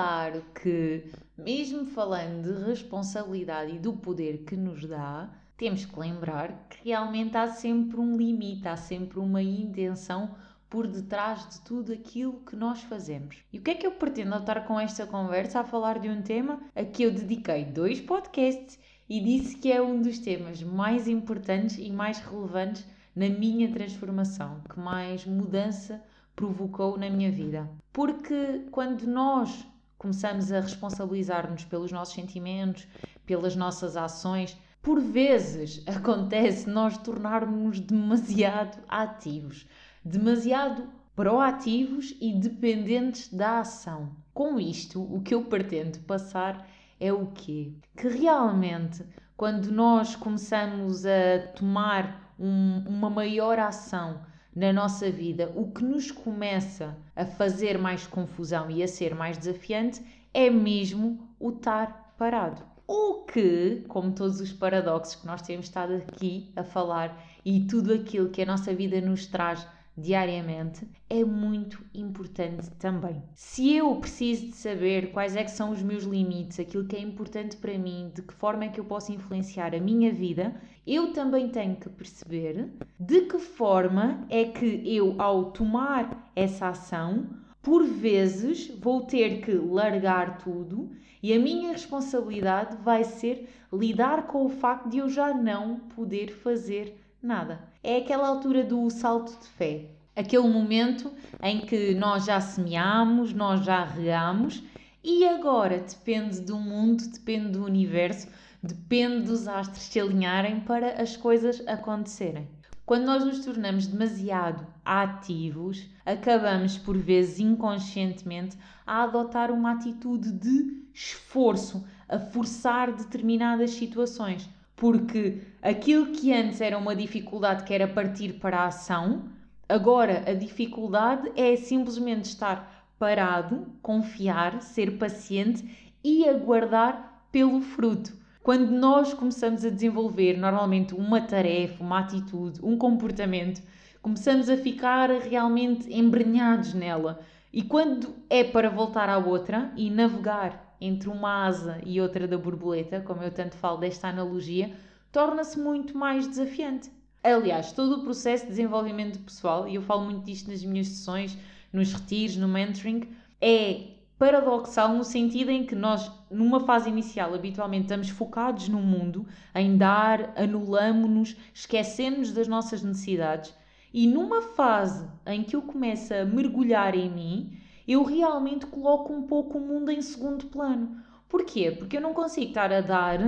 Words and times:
Claro 0.00 0.44
que, 0.54 1.10
mesmo 1.36 1.84
falando 1.84 2.44
de 2.44 2.64
responsabilidade 2.64 3.74
e 3.74 3.80
do 3.80 3.94
poder 3.94 4.44
que 4.44 4.56
nos 4.56 4.86
dá, 4.86 5.28
temos 5.56 5.84
que 5.84 5.98
lembrar 5.98 6.68
que 6.70 6.84
realmente 6.84 7.36
há 7.36 7.48
sempre 7.48 7.98
um 7.98 8.16
limite, 8.16 8.68
há 8.68 8.76
sempre 8.76 9.18
uma 9.18 9.42
intenção 9.42 10.36
por 10.70 10.86
detrás 10.86 11.48
de 11.48 11.60
tudo 11.62 11.92
aquilo 11.92 12.34
que 12.46 12.54
nós 12.54 12.80
fazemos. 12.82 13.42
E 13.52 13.58
o 13.58 13.60
que 13.60 13.72
é 13.72 13.74
que 13.74 13.84
eu 13.88 13.90
pretendo 13.90 14.36
estar 14.36 14.64
com 14.68 14.78
esta 14.78 15.04
conversa 15.04 15.58
a 15.58 15.64
falar 15.64 15.98
de 15.98 16.08
um 16.08 16.22
tema 16.22 16.60
a 16.76 16.84
que 16.84 17.02
eu 17.02 17.10
dediquei 17.10 17.64
dois 17.64 18.00
podcasts 18.00 18.78
e 19.08 19.20
disse 19.20 19.56
que 19.56 19.72
é 19.72 19.82
um 19.82 20.00
dos 20.00 20.20
temas 20.20 20.62
mais 20.62 21.08
importantes 21.08 21.76
e 21.76 21.90
mais 21.90 22.20
relevantes 22.20 22.86
na 23.16 23.28
minha 23.28 23.68
transformação, 23.72 24.60
que 24.72 24.78
mais 24.78 25.26
mudança 25.26 26.00
provocou 26.36 26.96
na 26.96 27.10
minha 27.10 27.32
vida. 27.32 27.68
Porque 27.92 28.64
quando 28.70 29.04
nós 29.04 29.66
começamos 29.98 30.52
a 30.52 30.60
responsabilizar-nos 30.60 31.64
pelos 31.64 31.90
nossos 31.90 32.14
sentimentos, 32.14 32.86
pelas 33.26 33.56
nossas 33.56 33.96
ações, 33.96 34.56
por 34.80 35.00
vezes 35.00 35.82
acontece 35.88 36.70
nós 36.70 36.96
tornarmos 36.96 37.80
demasiado 37.80 38.78
ativos, 38.88 39.66
demasiado 40.04 40.88
proativos 41.16 42.14
e 42.20 42.32
dependentes 42.32 43.28
da 43.32 43.60
ação. 43.60 44.14
Com 44.32 44.60
isto, 44.60 45.02
o 45.02 45.20
que 45.20 45.34
eu 45.34 45.44
pretendo 45.44 45.98
passar 46.00 46.64
é 47.00 47.12
o 47.12 47.26
quê? 47.26 47.72
Que 47.96 48.08
realmente, 48.08 49.04
quando 49.36 49.72
nós 49.72 50.14
começamos 50.14 51.04
a 51.04 51.40
tomar 51.56 52.34
um, 52.38 52.84
uma 52.86 53.10
maior 53.10 53.58
ação 53.58 54.20
na 54.58 54.72
nossa 54.72 55.08
vida, 55.08 55.52
o 55.54 55.70
que 55.70 55.84
nos 55.84 56.10
começa 56.10 56.96
a 57.14 57.24
fazer 57.24 57.78
mais 57.78 58.08
confusão 58.08 58.68
e 58.68 58.82
a 58.82 58.88
ser 58.88 59.14
mais 59.14 59.38
desafiante 59.38 60.04
é 60.34 60.50
mesmo 60.50 61.28
o 61.38 61.50
estar 61.50 62.12
parado. 62.18 62.60
O 62.84 63.22
que, 63.22 63.84
como 63.86 64.10
todos 64.10 64.40
os 64.40 64.52
paradoxos 64.52 65.14
que 65.14 65.26
nós 65.28 65.42
temos 65.42 65.66
estado 65.66 65.94
aqui 65.94 66.50
a 66.56 66.64
falar 66.64 67.24
e 67.44 67.68
tudo 67.68 67.92
aquilo 67.92 68.30
que 68.30 68.42
a 68.42 68.46
nossa 68.46 68.74
vida 68.74 69.00
nos 69.00 69.26
traz 69.26 69.64
diariamente 69.98 70.88
é 71.10 71.24
muito 71.24 71.84
importante 71.94 72.70
também. 72.78 73.22
Se 73.34 73.74
eu 73.74 73.96
preciso 73.96 74.46
de 74.46 74.52
saber 74.52 75.10
quais 75.10 75.36
é 75.36 75.44
que 75.44 75.50
são 75.50 75.70
os 75.70 75.82
meus 75.82 76.04
limites, 76.04 76.60
aquilo 76.60 76.86
que 76.86 76.96
é 76.96 77.00
importante 77.00 77.56
para 77.56 77.76
mim, 77.76 78.10
de 78.14 78.22
que 78.22 78.32
forma 78.32 78.64
é 78.64 78.68
que 78.68 78.78
eu 78.78 78.84
posso 78.84 79.12
influenciar 79.12 79.74
a 79.74 79.80
minha 79.80 80.12
vida, 80.12 80.54
eu 80.86 81.12
também 81.12 81.48
tenho 81.48 81.76
que 81.76 81.88
perceber 81.88 82.70
de 82.98 83.22
que 83.22 83.38
forma 83.38 84.24
é 84.30 84.44
que 84.44 84.82
eu, 84.86 85.14
ao 85.20 85.50
tomar 85.50 86.30
essa 86.34 86.68
ação, 86.68 87.26
por 87.60 87.84
vezes 87.84 88.68
vou 88.80 89.02
ter 89.02 89.42
que 89.42 89.52
largar 89.52 90.38
tudo 90.38 90.90
e 91.22 91.32
a 91.32 91.38
minha 91.38 91.72
responsabilidade 91.72 92.76
vai 92.82 93.04
ser 93.04 93.48
lidar 93.72 94.26
com 94.28 94.46
o 94.46 94.48
facto 94.48 94.88
de 94.88 94.98
eu 94.98 95.08
já 95.08 95.34
não 95.34 95.80
poder 95.80 96.28
fazer 96.32 96.98
nada. 97.22 97.67
É 97.82 97.98
aquela 97.98 98.26
altura 98.26 98.64
do 98.64 98.90
salto 98.90 99.38
de 99.38 99.46
fé. 99.46 99.84
Aquele 100.16 100.48
momento 100.48 101.12
em 101.40 101.60
que 101.60 101.94
nós 101.94 102.24
já 102.24 102.40
semeamos, 102.40 103.32
nós 103.32 103.64
já 103.64 103.84
regamos 103.84 104.64
e 105.02 105.24
agora 105.24 105.78
depende 105.78 106.40
do 106.40 106.56
mundo, 106.56 107.06
depende 107.06 107.52
do 107.52 107.64
universo, 107.64 108.26
depende 108.60 109.26
dos 109.26 109.46
astros 109.46 109.84
se 109.84 110.00
alinharem 110.00 110.58
para 110.58 111.00
as 111.00 111.16
coisas 111.16 111.62
acontecerem. 111.68 112.48
Quando 112.84 113.04
nós 113.04 113.24
nos 113.24 113.44
tornamos 113.44 113.86
demasiado 113.86 114.66
ativos, 114.84 115.88
acabamos 116.04 116.76
por 116.76 116.98
vezes 116.98 117.38
inconscientemente 117.38 118.58
a 118.84 119.04
adotar 119.04 119.52
uma 119.52 119.72
atitude 119.72 120.32
de 120.32 120.82
esforço, 120.92 121.86
a 122.08 122.18
forçar 122.18 122.92
determinadas 122.92 123.70
situações 123.70 124.50
porque 124.78 125.40
aquilo 125.60 126.12
que 126.12 126.32
antes 126.32 126.60
era 126.60 126.78
uma 126.78 126.94
dificuldade 126.94 127.64
que 127.64 127.74
era 127.74 127.86
partir 127.86 128.34
para 128.34 128.60
a 128.60 128.66
ação, 128.66 129.24
agora 129.68 130.22
a 130.26 130.32
dificuldade 130.32 131.30
é 131.36 131.56
simplesmente 131.56 132.26
estar 132.26 132.86
parado, 132.98 133.66
confiar, 133.82 134.62
ser 134.62 134.96
paciente 134.96 135.92
e 136.02 136.28
aguardar 136.28 137.24
pelo 137.30 137.60
fruto. 137.60 138.16
Quando 138.42 138.70
nós 138.70 139.12
começamos 139.12 139.64
a 139.64 139.68
desenvolver 139.68 140.38
normalmente 140.38 140.94
uma 140.94 141.20
tarefa, 141.20 141.82
uma 141.82 141.98
atitude, 141.98 142.60
um 142.62 142.78
comportamento, 142.78 143.60
começamos 144.00 144.48
a 144.48 144.56
ficar 144.56 145.10
realmente 145.10 145.92
embrenhados 145.92 146.72
nela. 146.72 147.20
E 147.52 147.62
quando 147.62 148.14
é 148.30 148.44
para 148.44 148.70
voltar 148.70 149.08
à 149.08 149.18
outra 149.18 149.72
e 149.76 149.90
navegar 149.90 150.67
entre 150.80 151.08
uma 151.08 151.46
asa 151.46 151.80
e 151.84 152.00
outra 152.00 152.26
da 152.26 152.38
borboleta, 152.38 153.00
como 153.00 153.22
eu 153.22 153.30
tanto 153.30 153.56
falo 153.56 153.78
desta 153.78 154.08
analogia, 154.08 154.72
torna-se 155.10 155.58
muito 155.58 155.96
mais 155.96 156.26
desafiante. 156.26 156.90
Aliás, 157.22 157.72
todo 157.72 157.96
o 157.96 158.02
processo 158.04 158.44
de 158.44 158.50
desenvolvimento 158.50 159.18
pessoal, 159.18 159.68
e 159.68 159.74
eu 159.74 159.82
falo 159.82 160.04
muito 160.04 160.24
disto 160.24 160.50
nas 160.50 160.62
minhas 160.62 160.86
sessões, 160.88 161.36
nos 161.72 161.92
retiros, 161.92 162.36
no 162.36 162.48
mentoring, 162.48 163.08
é 163.40 163.98
paradoxal 164.18 164.94
no 164.94 165.04
sentido 165.04 165.50
em 165.50 165.64
que 165.64 165.74
nós, 165.74 166.10
numa 166.30 166.60
fase 166.60 166.88
inicial, 166.88 167.34
habitualmente 167.34 167.84
estamos 167.84 168.08
focados 168.08 168.68
no 168.68 168.80
mundo, 168.80 169.26
em 169.54 169.76
dar, 169.76 170.32
anulamos-nos, 170.36 171.36
esquecemos 171.54 172.32
das 172.32 172.48
nossas 172.48 172.82
necessidades, 172.82 173.54
e 173.92 174.06
numa 174.06 174.42
fase 174.42 175.06
em 175.26 175.42
que 175.42 175.54
eu 175.56 175.62
começo 175.62 176.12
a 176.12 176.24
mergulhar 176.24 176.94
em 176.94 177.10
mim, 177.10 177.58
eu 177.88 178.04
realmente 178.04 178.66
coloco 178.66 179.14
um 179.14 179.22
pouco 179.22 179.56
o 179.56 179.60
mundo 179.60 179.90
em 179.90 180.02
segundo 180.02 180.46
plano. 180.48 181.02
Porquê? 181.26 181.70
Porque 181.70 181.96
eu 181.96 182.02
não 182.02 182.12
consigo 182.12 182.48
estar 182.48 182.70
a 182.70 182.82
dar 182.82 183.18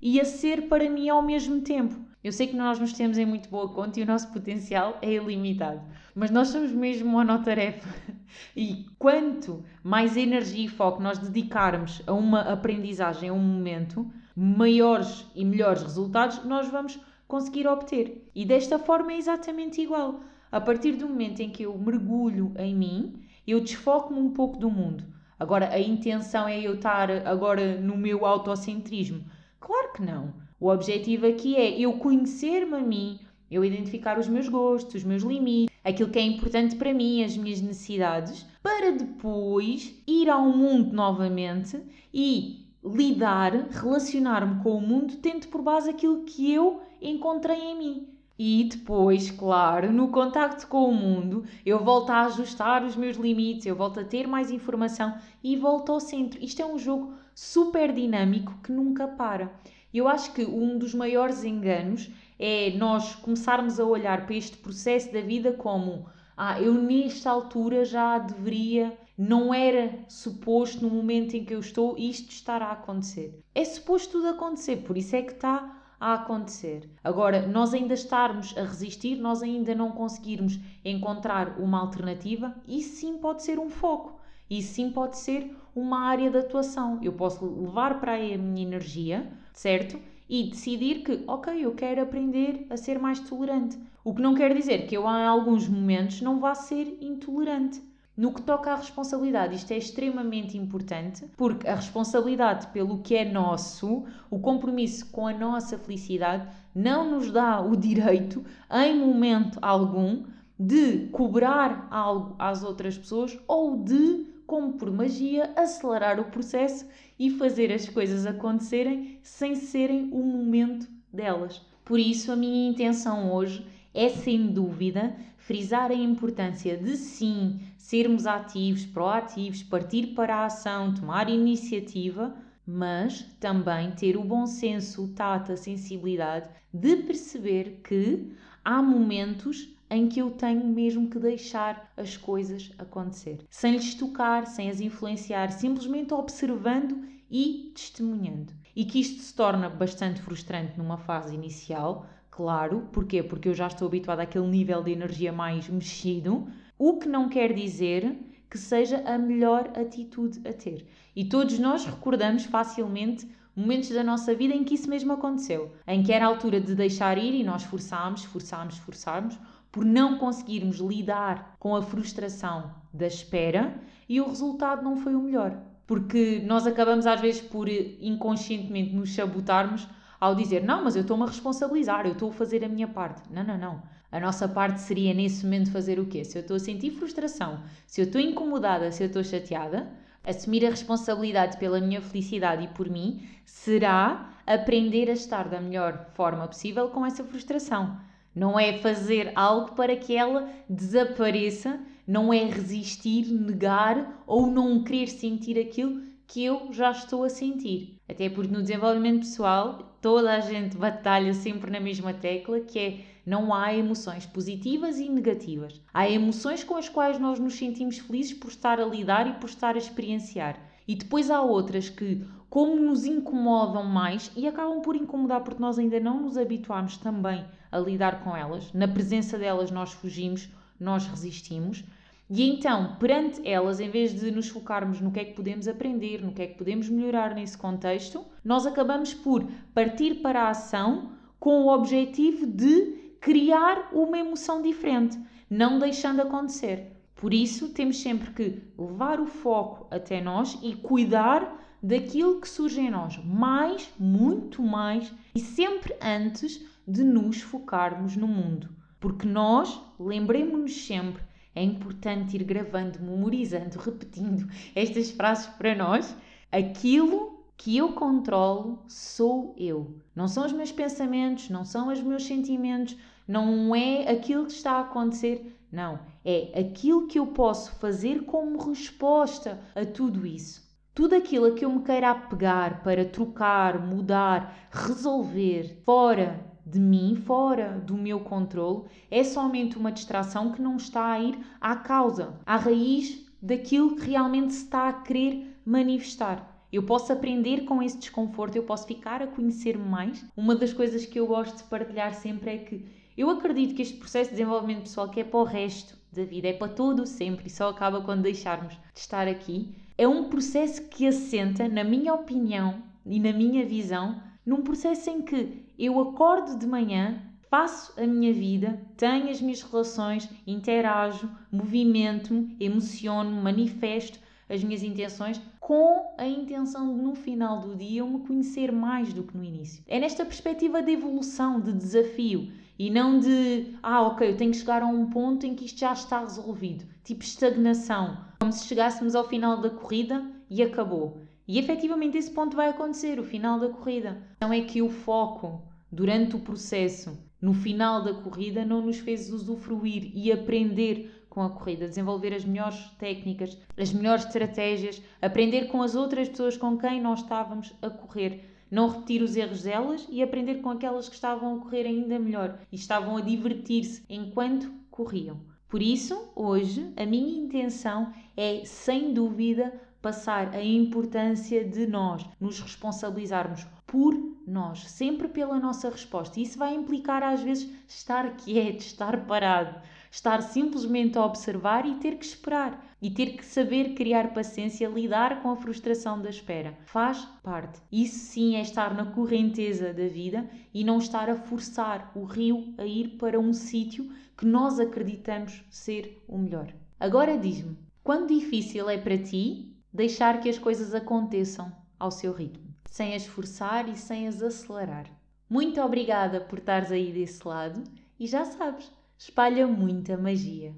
e 0.00 0.20
a 0.20 0.24
ser 0.24 0.68
para 0.68 0.88
mim 0.88 1.08
ao 1.08 1.20
mesmo 1.20 1.60
tempo. 1.62 1.96
Eu 2.22 2.30
sei 2.32 2.46
que 2.46 2.56
nós 2.56 2.78
nos 2.78 2.92
temos 2.92 3.18
em 3.18 3.26
muito 3.26 3.48
boa 3.50 3.68
conta 3.68 3.98
e 3.98 4.02
o 4.04 4.06
nosso 4.06 4.32
potencial 4.32 4.96
é 5.02 5.12
ilimitado, 5.12 5.82
mas 6.14 6.30
nós 6.30 6.48
somos 6.48 6.70
mesmo 6.70 7.10
monotarefa. 7.10 7.88
E 8.56 8.86
quanto 8.98 9.64
mais 9.80 10.16
energia 10.16 10.64
e 10.64 10.68
foco 10.68 11.00
nós 11.00 11.18
dedicarmos 11.18 12.02
a 12.04 12.12
uma 12.12 12.40
aprendizagem, 12.40 13.28
a 13.28 13.32
um 13.32 13.38
momento, 13.38 14.10
maiores 14.34 15.24
e 15.36 15.44
melhores 15.44 15.82
resultados 15.82 16.44
nós 16.44 16.66
vamos 16.68 16.98
conseguir 17.28 17.68
obter. 17.68 18.28
E 18.34 18.44
desta 18.44 18.76
forma 18.76 19.12
é 19.12 19.18
exatamente 19.18 19.80
igual. 19.80 20.20
A 20.50 20.60
partir 20.60 20.96
do 20.96 21.08
momento 21.08 21.40
em 21.40 21.50
que 21.50 21.62
eu 21.62 21.78
mergulho 21.78 22.52
em 22.58 22.74
mim 22.74 23.24
eu 23.46 23.60
desfoco-me 23.60 24.18
um 24.18 24.30
pouco 24.30 24.58
do 24.58 24.70
mundo. 24.70 25.04
Agora, 25.38 25.68
a 25.70 25.80
intenção 25.80 26.48
é 26.48 26.60
eu 26.60 26.74
estar 26.74 27.10
agora 27.26 27.80
no 27.80 27.96
meu 27.96 28.24
autocentrismo? 28.24 29.24
Claro 29.60 29.92
que 29.92 30.02
não. 30.02 30.32
O 30.60 30.68
objetivo 30.68 31.26
aqui 31.26 31.56
é 31.56 31.78
eu 31.78 31.94
conhecer-me 31.94 32.76
a 32.76 32.80
mim, 32.80 33.18
eu 33.50 33.64
identificar 33.64 34.18
os 34.18 34.28
meus 34.28 34.48
gostos, 34.48 34.94
os 34.96 35.04
meus 35.04 35.22
limites, 35.22 35.74
aquilo 35.82 36.10
que 36.10 36.18
é 36.18 36.22
importante 36.22 36.76
para 36.76 36.94
mim, 36.94 37.22
as 37.22 37.36
minhas 37.36 37.60
necessidades, 37.60 38.46
para 38.62 38.92
depois 38.92 39.94
ir 40.06 40.30
ao 40.30 40.46
mundo 40.46 40.94
novamente 40.94 41.80
e 42.12 42.64
lidar, 42.84 43.52
relacionar-me 43.70 44.62
com 44.62 44.76
o 44.76 44.80
mundo, 44.80 45.16
tendo 45.16 45.48
por 45.48 45.62
base 45.62 45.90
aquilo 45.90 46.24
que 46.24 46.52
eu 46.52 46.82
encontrei 47.00 47.58
em 47.58 47.78
mim. 47.78 48.13
E 48.36 48.64
depois, 48.64 49.30
claro, 49.30 49.92
no 49.92 50.08
contacto 50.08 50.66
com 50.66 50.88
o 50.88 50.94
mundo, 50.94 51.44
eu 51.64 51.84
volto 51.84 52.10
a 52.10 52.22
ajustar 52.22 52.84
os 52.84 52.96
meus 52.96 53.16
limites, 53.16 53.64
eu 53.64 53.76
volto 53.76 54.00
a 54.00 54.04
ter 54.04 54.26
mais 54.26 54.50
informação 54.50 55.16
e 55.42 55.56
volto 55.56 55.92
ao 55.92 56.00
centro. 56.00 56.42
Isto 56.42 56.62
é 56.62 56.66
um 56.66 56.78
jogo 56.78 57.14
super 57.34 57.92
dinâmico 57.92 58.58
que 58.62 58.72
nunca 58.72 59.06
para. 59.06 59.52
Eu 59.92 60.08
acho 60.08 60.32
que 60.32 60.44
um 60.44 60.76
dos 60.76 60.92
maiores 60.92 61.44
enganos 61.44 62.10
é 62.36 62.70
nós 62.76 63.14
começarmos 63.14 63.78
a 63.78 63.84
olhar 63.84 64.26
para 64.26 64.34
este 64.34 64.56
processo 64.56 65.12
da 65.12 65.20
vida 65.20 65.52
como 65.52 66.06
ah, 66.36 66.60
eu 66.60 66.74
nesta 66.74 67.30
altura 67.30 67.84
já 67.84 68.18
deveria, 68.18 68.98
não 69.16 69.54
era 69.54 69.96
suposto 70.08 70.82
no 70.82 70.90
momento 70.90 71.36
em 71.36 71.44
que 71.44 71.54
eu 71.54 71.60
estou 71.60 71.96
isto 71.96 72.30
estar 72.30 72.60
a 72.60 72.72
acontecer. 72.72 73.40
É 73.54 73.64
suposto 73.64 74.12
tudo 74.12 74.28
acontecer, 74.28 74.78
por 74.78 74.98
isso 74.98 75.14
é 75.14 75.22
que 75.22 75.32
está 75.32 75.83
a 76.04 76.12
acontecer. 76.12 76.86
Agora, 77.02 77.46
nós 77.46 77.72
ainda 77.72 77.94
estarmos 77.94 78.54
a 78.58 78.60
resistir, 78.60 79.16
nós 79.16 79.42
ainda 79.42 79.74
não 79.74 79.90
conseguirmos 79.90 80.60
encontrar 80.84 81.58
uma 81.58 81.80
alternativa, 81.80 82.54
isso 82.68 82.96
sim 82.96 83.16
pode 83.16 83.42
ser 83.42 83.58
um 83.58 83.70
foco. 83.70 84.20
Isso 84.50 84.74
sim 84.74 84.90
pode 84.90 85.16
ser 85.16 85.56
uma 85.74 86.00
área 86.00 86.30
de 86.30 86.36
atuação. 86.36 86.98
Eu 87.02 87.14
posso 87.14 87.46
levar 87.46 88.00
para 88.00 88.12
aí 88.12 88.34
a 88.34 88.38
minha 88.38 88.66
energia, 88.66 89.32
certo? 89.54 89.98
E 90.28 90.50
decidir 90.50 91.02
que, 91.02 91.24
ok, 91.26 91.64
eu 91.64 91.74
quero 91.74 92.02
aprender 92.02 92.66
a 92.68 92.76
ser 92.76 92.98
mais 92.98 93.20
tolerante. 93.20 93.78
O 94.04 94.14
que 94.14 94.20
não 94.20 94.34
quer 94.34 94.54
dizer 94.54 94.86
que 94.86 94.94
eu, 94.94 95.04
em 95.04 95.26
alguns 95.26 95.66
momentos, 95.66 96.20
não 96.20 96.38
vá 96.38 96.54
ser 96.54 96.98
intolerante. 97.00 97.82
No 98.16 98.32
que 98.32 98.42
toca 98.42 98.70
à 98.70 98.76
responsabilidade, 98.76 99.56
isto 99.56 99.72
é 99.72 99.76
extremamente 99.76 100.56
importante, 100.56 101.26
porque 101.36 101.66
a 101.66 101.74
responsabilidade 101.74 102.68
pelo 102.68 102.98
que 102.98 103.16
é 103.16 103.24
nosso, 103.24 104.04
o 104.30 104.38
compromisso 104.38 105.10
com 105.10 105.26
a 105.26 105.32
nossa 105.32 105.76
felicidade, 105.76 106.48
não 106.72 107.10
nos 107.10 107.32
dá 107.32 107.60
o 107.60 107.74
direito, 107.74 108.44
em 108.70 108.96
momento 108.96 109.58
algum, 109.60 110.22
de 110.56 111.08
cobrar 111.08 111.88
algo 111.90 112.36
às 112.38 112.62
outras 112.62 112.96
pessoas 112.96 113.36
ou 113.48 113.82
de, 113.82 114.26
como 114.46 114.74
por 114.74 114.92
magia, 114.92 115.52
acelerar 115.56 116.20
o 116.20 116.30
processo 116.30 116.86
e 117.18 117.30
fazer 117.30 117.72
as 117.72 117.88
coisas 117.88 118.26
acontecerem 118.26 119.18
sem 119.24 119.56
serem 119.56 120.08
o 120.12 120.22
momento 120.22 120.86
delas. 121.12 121.60
Por 121.84 121.98
isso, 121.98 122.30
a 122.30 122.36
minha 122.36 122.70
intenção 122.70 123.32
hoje 123.32 123.66
é, 123.92 124.08
sem 124.08 124.48
dúvida, 124.48 125.16
frisar 125.36 125.90
a 125.90 125.94
importância 125.94 126.76
de 126.76 126.96
sim 126.96 127.60
sermos 127.84 128.26
ativos, 128.26 128.86
proativos, 128.86 129.62
partir 129.62 130.14
para 130.14 130.36
a 130.36 130.46
ação, 130.46 130.94
tomar 130.94 131.28
iniciativa, 131.28 132.34
mas 132.66 133.22
também 133.38 133.90
ter 133.90 134.16
o 134.16 134.24
bom 134.24 134.46
senso, 134.46 135.04
o 135.04 135.08
tato, 135.08 135.52
a 135.52 135.56
sensibilidade 135.56 136.48
de 136.72 136.96
perceber 136.96 137.82
que 137.84 138.32
há 138.64 138.80
momentos 138.80 139.76
em 139.90 140.08
que 140.08 140.18
eu 140.18 140.30
tenho 140.30 140.66
mesmo 140.66 141.10
que 141.10 141.18
deixar 141.18 141.92
as 141.94 142.16
coisas 142.16 142.72
acontecer, 142.78 143.44
sem 143.50 143.74
lhes 143.74 143.94
tocar, 143.94 144.46
sem 144.46 144.70
as 144.70 144.80
influenciar, 144.80 145.52
simplesmente 145.52 146.14
observando 146.14 147.06
e 147.30 147.70
testemunhando. 147.74 148.54
E 148.74 148.86
que 148.86 148.98
isto 148.98 149.20
se 149.20 149.34
torna 149.34 149.68
bastante 149.68 150.22
frustrante 150.22 150.78
numa 150.78 150.96
fase 150.96 151.34
inicial, 151.34 152.06
claro, 152.34 152.88
porquê? 152.92 153.22
Porque 153.22 153.48
eu 153.48 153.54
já 153.54 153.68
estou 153.68 153.86
habituada 153.86 154.22
àquele 154.22 154.48
nível 154.48 154.82
de 154.82 154.90
energia 154.90 155.32
mais 155.32 155.68
mexido, 155.68 156.48
o 156.76 156.98
que 156.98 157.08
não 157.08 157.28
quer 157.28 157.52
dizer 157.52 158.18
que 158.50 158.58
seja 158.58 158.98
a 159.06 159.16
melhor 159.16 159.70
atitude 159.76 160.40
a 160.46 160.52
ter. 160.52 160.84
E 161.14 161.24
todos 161.24 161.58
nós 161.60 161.84
recordamos 161.84 162.44
facilmente 162.44 163.28
momentos 163.54 163.90
da 163.90 164.02
nossa 164.02 164.34
vida 164.34 164.52
em 164.52 164.64
que 164.64 164.74
isso 164.74 164.90
mesmo 164.90 165.12
aconteceu, 165.12 165.72
em 165.86 166.02
que 166.02 166.12
era 166.12 166.24
a 166.24 166.28
altura 166.28 166.60
de 166.60 166.74
deixar 166.74 167.18
ir 167.18 167.34
e 167.34 167.44
nós 167.44 167.62
forçámos, 167.62 168.24
forçámos, 168.24 168.78
forçámos, 168.78 169.38
por 169.70 169.84
não 169.84 170.18
conseguirmos 170.18 170.78
lidar 170.78 171.54
com 171.60 171.76
a 171.76 171.82
frustração 171.82 172.74
da 172.92 173.06
espera 173.06 173.80
e 174.08 174.20
o 174.20 174.28
resultado 174.28 174.82
não 174.82 174.96
foi 174.96 175.14
o 175.14 175.22
melhor. 175.22 175.56
Porque 175.86 176.42
nós 176.44 176.66
acabamos 176.66 177.06
às 177.06 177.20
vezes 177.20 177.40
por 177.40 177.68
inconscientemente 177.68 178.92
nos 178.92 179.14
sabotarmos 179.14 179.86
ao 180.20 180.34
dizer 180.34 180.62
não, 180.64 180.84
mas 180.84 180.96
eu 180.96 181.02
estou-me 181.02 181.24
a 181.24 181.26
responsabilizar, 181.26 182.06
eu 182.06 182.12
estou 182.12 182.30
a 182.30 182.32
fazer 182.32 182.64
a 182.64 182.68
minha 182.68 182.88
parte. 182.88 183.22
Não, 183.30 183.44
não, 183.44 183.58
não. 183.58 183.82
A 184.10 184.20
nossa 184.20 184.48
parte 184.48 184.80
seria 184.80 185.12
nesse 185.12 185.44
momento 185.44 185.72
fazer 185.72 185.98
o 185.98 186.06
quê? 186.06 186.24
Se 186.24 186.38
eu 186.38 186.42
estou 186.42 186.56
a 186.56 186.60
sentir 186.60 186.90
frustração, 186.92 187.60
se 187.86 188.00
eu 188.00 188.06
estou 188.06 188.20
incomodada, 188.20 188.92
se 188.92 189.02
eu 189.02 189.08
estou 189.08 189.24
chateada, 189.24 189.90
assumir 190.22 190.64
a 190.64 190.70
responsabilidade 190.70 191.58
pela 191.58 191.80
minha 191.80 192.00
felicidade 192.00 192.64
e 192.64 192.68
por 192.68 192.88
mim 192.88 193.26
será 193.44 194.30
aprender 194.46 195.10
a 195.10 195.14
estar 195.14 195.48
da 195.48 195.60
melhor 195.60 196.10
forma 196.14 196.46
possível 196.46 196.88
com 196.88 197.04
essa 197.04 197.24
frustração. 197.24 197.98
Não 198.34 198.58
é 198.58 198.78
fazer 198.78 199.32
algo 199.34 199.72
para 199.72 199.96
que 199.96 200.16
ela 200.16 200.48
desapareça, 200.68 201.78
não 202.06 202.32
é 202.32 202.44
resistir, 202.44 203.26
negar 203.26 204.22
ou 204.26 204.46
não 204.46 204.82
querer 204.82 205.08
sentir 205.08 205.58
aquilo 205.58 206.02
que 206.26 206.44
eu 206.44 206.72
já 206.72 206.90
estou 206.90 207.24
a 207.24 207.28
sentir. 207.28 207.98
Até 208.08 208.28
porque 208.28 208.52
no 208.52 208.62
desenvolvimento 208.62 209.20
pessoal 209.20 209.98
toda 210.00 210.32
a 210.32 210.40
gente 210.40 210.76
batalha 210.76 211.32
sempre 211.32 211.70
na 211.70 211.80
mesma 211.80 212.12
tecla, 212.12 212.60
que 212.60 212.78
é 212.78 213.00
não 213.24 213.54
há 213.54 213.74
emoções 213.74 214.26
positivas 214.26 214.98
e 214.98 215.08
negativas. 215.08 215.80
Há 215.92 216.08
emoções 216.10 216.62
com 216.62 216.76
as 216.76 216.90
quais 216.90 217.18
nós 217.18 217.38
nos 217.38 217.54
sentimos 217.54 217.98
felizes 217.98 218.34
por 218.34 218.48
estar 218.48 218.78
a 218.78 218.84
lidar 218.84 219.26
e 219.26 219.32
por 219.34 219.48
estar 219.48 219.74
a 219.74 219.78
experienciar. 219.78 220.58
E 220.86 220.94
depois 220.94 221.30
há 221.30 221.40
outras 221.40 221.88
que, 221.88 222.22
como 222.50 222.76
nos 222.76 223.06
incomodam 223.06 223.84
mais 223.84 224.30
e 224.36 224.46
acabam 224.46 224.82
por 224.82 224.94
incomodar 224.94 225.42
porque 225.42 225.62
nós 225.62 225.78
ainda 225.78 225.98
não 225.98 226.20
nos 226.20 226.36
habituámos 226.36 226.98
também 226.98 227.44
a 227.72 227.78
lidar 227.78 228.22
com 228.22 228.36
elas, 228.36 228.70
na 228.72 228.86
presença 228.86 229.38
delas 229.38 229.70
nós 229.70 229.92
fugimos, 229.92 230.48
nós 230.78 231.06
resistimos. 231.06 231.82
E 232.28 232.48
então, 232.48 232.96
perante 232.96 233.46
elas, 233.46 233.80
em 233.80 233.90
vez 233.90 234.14
de 234.18 234.30
nos 234.30 234.48
focarmos 234.48 235.00
no 235.00 235.12
que 235.12 235.20
é 235.20 235.24
que 235.24 235.34
podemos 235.34 235.68
aprender, 235.68 236.22
no 236.22 236.32
que 236.32 236.42
é 236.42 236.46
que 236.46 236.56
podemos 236.56 236.88
melhorar 236.88 237.34
nesse 237.34 237.56
contexto, 237.56 238.24
nós 238.42 238.66
acabamos 238.66 239.12
por 239.12 239.44
partir 239.74 240.16
para 240.16 240.44
a 240.44 240.50
ação 240.50 241.12
com 241.38 241.64
o 241.64 241.74
objetivo 241.74 242.46
de 242.46 243.16
criar 243.20 243.90
uma 243.92 244.18
emoção 244.18 244.62
diferente, 244.62 245.18
não 245.50 245.78
deixando 245.78 246.22
acontecer. 246.22 246.92
Por 247.14 247.32
isso, 247.32 247.68
temos 247.70 248.00
sempre 248.00 248.30
que 248.32 248.62
levar 248.78 249.20
o 249.20 249.26
foco 249.26 249.86
até 249.90 250.20
nós 250.20 250.58
e 250.62 250.74
cuidar 250.74 251.62
daquilo 251.82 252.40
que 252.40 252.48
surge 252.48 252.80
em 252.80 252.90
nós, 252.90 253.22
mais, 253.22 253.90
muito 253.98 254.62
mais, 254.62 255.12
e 255.34 255.40
sempre 255.40 255.94
antes 256.02 256.64
de 256.88 257.04
nos 257.04 257.42
focarmos 257.42 258.16
no 258.16 258.26
mundo. 258.26 258.70
Porque 258.98 259.26
nós, 259.26 259.78
lembremos-nos 260.00 260.86
sempre, 260.86 261.22
é 261.54 261.62
importante 261.62 262.36
ir 262.36 262.44
gravando, 262.44 262.98
memorizando, 263.00 263.78
repetindo 263.78 264.48
estas 264.74 265.10
frases 265.10 265.46
para 265.46 265.74
nós. 265.74 266.16
Aquilo 266.50 267.44
que 267.56 267.76
eu 267.76 267.92
controlo 267.92 268.82
sou 268.88 269.54
eu. 269.56 269.96
Não 270.14 270.26
são 270.26 270.44
os 270.44 270.52
meus 270.52 270.72
pensamentos, 270.72 271.48
não 271.50 271.64
são 271.64 271.88
os 271.88 272.00
meus 272.00 272.26
sentimentos, 272.26 272.96
não 273.26 273.74
é 273.74 274.08
aquilo 274.10 274.46
que 274.46 274.52
está 274.52 274.72
a 274.72 274.80
acontecer. 274.80 275.58
Não, 275.70 275.98
é 276.24 276.52
aquilo 276.60 277.08
que 277.08 277.18
eu 277.18 277.28
posso 277.28 277.72
fazer 277.76 278.24
como 278.24 278.58
resposta 278.58 279.60
a 279.74 279.84
tudo 279.84 280.26
isso. 280.26 280.62
Tudo 280.94 281.16
aquilo 281.16 281.46
a 281.46 281.52
que 281.52 281.64
eu 281.64 281.70
me 281.70 281.82
queira 281.82 282.10
apegar 282.10 282.82
para 282.84 283.04
trocar, 283.04 283.84
mudar, 283.84 284.68
resolver 284.70 285.82
fora 285.84 286.53
de 286.66 286.78
mim, 286.78 287.14
fora 287.14 287.82
do 287.86 287.94
meu 287.94 288.20
controle, 288.20 288.84
é 289.10 289.22
somente 289.22 289.76
uma 289.76 289.92
distração 289.92 290.52
que 290.52 290.62
não 290.62 290.76
está 290.76 291.12
a 291.12 291.20
ir 291.20 291.38
à 291.60 291.76
causa, 291.76 292.40
à 292.46 292.56
raiz 292.56 293.24
daquilo 293.40 293.96
que 293.96 294.10
realmente 294.10 294.54
se 294.54 294.64
está 294.64 294.88
a 294.88 294.92
querer 294.92 295.58
manifestar. 295.64 296.66
Eu 296.72 296.82
posso 296.82 297.12
aprender 297.12 297.64
com 297.64 297.82
esse 297.82 297.98
desconforto, 297.98 298.56
eu 298.56 298.64
posso 298.64 298.86
ficar 298.86 299.22
a 299.22 299.26
conhecer-me 299.26 299.84
mais. 299.84 300.24
Uma 300.36 300.56
das 300.56 300.72
coisas 300.72 301.06
que 301.06 301.20
eu 301.20 301.26
gosto 301.26 301.58
de 301.58 301.64
partilhar 301.64 302.14
sempre 302.14 302.50
é 302.50 302.58
que 302.58 302.84
eu 303.16 303.30
acredito 303.30 303.74
que 303.74 303.82
este 303.82 303.96
processo 303.96 304.30
de 304.30 304.36
desenvolvimento 304.36 304.82
pessoal, 304.82 305.08
que 305.08 305.20
é 305.20 305.24
para 305.24 305.38
o 305.38 305.44
resto 305.44 305.96
da 306.12 306.24
vida, 306.24 306.48
é 306.48 306.52
para 306.52 306.72
todo 306.72 307.06
sempre 307.06 307.46
e 307.46 307.50
só 307.50 307.68
acaba 307.68 308.00
quando 308.00 308.22
deixarmos 308.22 308.74
de 308.74 308.98
estar 308.98 309.28
aqui, 309.28 309.72
é 309.96 310.08
um 310.08 310.28
processo 310.28 310.88
que 310.88 311.06
assenta, 311.06 311.68
na 311.68 311.84
minha 311.84 312.12
opinião 312.12 312.82
e 313.06 313.20
na 313.20 313.32
minha 313.32 313.64
visão, 313.64 314.20
num 314.44 314.62
processo 314.62 315.08
em 315.10 315.22
que 315.22 315.64
eu 315.78 316.00
acordo 316.00 316.58
de 316.58 316.66
manhã, 316.66 317.22
faço 317.50 317.92
a 318.00 318.06
minha 318.06 318.32
vida, 318.32 318.80
tenho 318.96 319.30
as 319.30 319.40
minhas 319.40 319.62
relações, 319.62 320.28
interajo, 320.46 321.30
movimento-me, 321.50 322.56
emociono-me, 322.60 323.40
manifesto 323.40 324.18
as 324.48 324.62
minhas 324.62 324.82
intenções 324.82 325.40
com 325.58 326.14
a 326.18 326.26
intenção 326.26 326.94
de 326.94 327.02
no 327.02 327.14
final 327.14 327.60
do 327.60 327.74
dia 327.74 328.00
eu 328.00 328.06
me 328.06 328.20
conhecer 328.26 328.70
mais 328.70 329.12
do 329.12 329.22
que 329.22 329.36
no 329.36 329.44
início. 329.44 329.82
É 329.86 329.98
nesta 329.98 330.24
perspectiva 330.24 330.82
de 330.82 330.92
evolução, 330.92 331.60
de 331.60 331.72
desafio 331.72 332.52
e 332.78 332.90
não 332.90 333.18
de 333.18 333.74
ah, 333.82 334.02
ok, 334.02 334.28
eu 334.28 334.36
tenho 334.36 334.50
que 334.50 334.58
chegar 334.58 334.82
a 334.82 334.86
um 334.86 335.08
ponto 335.08 335.46
em 335.46 335.54
que 335.54 335.64
isto 335.64 335.80
já 335.80 335.92
está 335.92 336.20
resolvido, 336.20 336.84
tipo 337.02 337.22
estagnação, 337.22 338.18
como 338.40 338.52
se 338.52 338.66
chegássemos 338.66 339.14
ao 339.14 339.26
final 339.26 339.60
da 339.60 339.70
corrida 339.70 340.22
e 340.50 340.62
acabou. 340.62 341.23
E 341.46 341.58
efetivamente 341.58 342.16
esse 342.16 342.30
ponto 342.30 342.56
vai 342.56 342.70
acontecer, 342.70 343.20
o 343.20 343.24
final 343.24 343.58
da 343.60 343.68
corrida. 343.68 344.22
Então 344.36 344.52
é 344.52 344.62
que 344.62 344.80
o 344.80 344.88
foco 344.88 345.62
durante 345.92 346.34
o 346.34 346.40
processo, 346.40 347.16
no 347.40 347.54
final 347.54 348.02
da 348.02 348.14
corrida, 348.14 348.64
não 348.64 348.80
nos 348.80 348.98
fez 348.98 349.30
usufruir 349.30 350.10
e 350.14 350.32
aprender 350.32 351.24
com 351.28 351.42
a 351.42 351.50
corrida, 351.50 351.88
desenvolver 351.88 352.32
as 352.32 352.44
melhores 352.44 352.78
técnicas, 352.98 353.58
as 353.76 353.92
melhores 353.92 354.24
estratégias, 354.24 355.02
aprender 355.20 355.66
com 355.66 355.82
as 355.82 355.94
outras 355.94 356.28
pessoas 356.28 356.56
com 356.56 356.78
quem 356.78 357.00
nós 357.00 357.20
estávamos 357.20 357.74
a 357.82 357.90
correr, 357.90 358.44
não 358.70 358.88
repetir 358.88 359.22
os 359.22 359.36
erros 359.36 359.62
delas 359.62 360.06
e 360.10 360.22
aprender 360.22 360.56
com 360.56 360.70
aquelas 360.70 361.08
que 361.08 361.14
estavam 361.14 361.56
a 361.56 361.58
correr 361.58 361.86
ainda 361.86 362.18
melhor 362.18 362.58
e 362.72 362.76
estavam 362.76 363.16
a 363.16 363.20
divertir-se 363.20 364.04
enquanto 364.08 364.72
corriam. 364.90 365.40
Por 365.68 365.82
isso, 365.82 366.32
hoje, 366.36 366.92
a 366.96 367.04
minha 367.04 367.36
intenção 367.36 368.12
é, 368.36 368.64
sem 368.64 369.12
dúvida, 369.12 369.72
passar 370.04 370.54
a 370.54 370.62
importância 370.62 371.64
de 371.64 371.86
nós 371.86 372.26
nos 372.38 372.60
responsabilizarmos 372.60 373.66
por 373.86 374.14
nós, 374.46 374.90
sempre 374.90 375.28
pela 375.28 375.58
nossa 375.58 375.88
resposta. 375.88 376.38
Isso 376.38 376.58
vai 376.58 376.74
implicar, 376.74 377.22
às 377.22 377.40
vezes, 377.40 377.72
estar 377.88 378.36
quieto, 378.36 378.80
estar 378.80 379.24
parado, 379.24 379.80
estar 380.10 380.42
simplesmente 380.42 381.16
a 381.16 381.24
observar 381.24 381.86
e 381.86 381.94
ter 381.94 382.18
que 382.18 382.24
esperar 382.26 382.86
e 383.00 383.10
ter 383.10 383.34
que 383.34 383.46
saber 383.46 383.94
criar 383.94 384.34
paciência, 384.34 384.88
lidar 384.88 385.40
com 385.40 385.50
a 385.50 385.56
frustração 385.56 386.20
da 386.20 386.28
espera. 386.28 386.76
Faz 386.84 387.24
parte. 387.42 387.80
Isso 387.90 388.18
sim 388.18 388.56
é 388.56 388.60
estar 388.60 388.94
na 388.94 389.06
correnteza 389.06 389.94
da 389.94 390.06
vida 390.06 390.46
e 390.74 390.84
não 390.84 390.98
estar 390.98 391.30
a 391.30 391.36
forçar 391.36 392.12
o 392.14 392.24
rio 392.24 392.74
a 392.76 392.84
ir 392.84 393.16
para 393.16 393.40
um 393.40 393.54
sítio 393.54 394.10
que 394.36 394.44
nós 394.44 394.78
acreditamos 394.78 395.64
ser 395.70 396.22
o 396.28 396.36
melhor. 396.36 396.74
Agora 397.00 397.38
diz-me, 397.38 397.78
quão 398.02 398.26
difícil 398.26 398.90
é 398.90 398.98
para 398.98 399.16
ti 399.16 399.73
deixar 399.94 400.40
que 400.40 400.48
as 400.48 400.58
coisas 400.58 400.92
aconteçam 400.92 401.72
ao 401.96 402.10
seu 402.10 402.32
ritmo, 402.32 402.74
sem 402.90 403.14
as 403.14 403.24
forçar 403.24 403.88
e 403.88 403.96
sem 403.96 404.26
as 404.26 404.42
acelerar? 404.42 405.06
Muito 405.48 405.80
obrigada 405.80 406.40
por 406.40 406.58
estares 406.58 406.90
aí 406.90 407.12
desse 407.12 407.46
lado 407.46 407.84
e 408.18 408.26
já 408.26 408.44
sabes, 408.44 408.90
espalha 409.16 409.68
muita 409.68 410.18
magia. 410.18 410.74